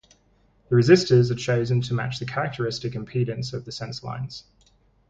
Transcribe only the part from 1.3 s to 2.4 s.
chosen to match the